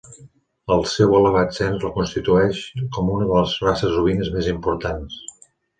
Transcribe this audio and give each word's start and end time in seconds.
El 0.75 0.79
seu 0.93 1.13
elevat 1.17 1.53
cens 1.59 1.85
la 1.89 1.93
constitueix 1.99 2.65
com 2.97 3.15
una 3.19 3.29
de 3.33 3.37
les 3.39 3.57
races 3.69 4.03
ovines 4.05 4.37
més 4.39 4.53
importants. 4.59 5.25